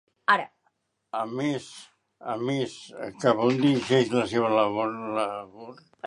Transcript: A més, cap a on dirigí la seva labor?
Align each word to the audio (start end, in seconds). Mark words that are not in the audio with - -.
A 0.35 1.19
més, 1.39 1.67
cap 3.25 3.43
a 3.43 3.49
on 3.49 3.61
dirigí 3.65 3.99
la 4.15 4.23
seva 4.31 4.49
labor? 4.61 5.77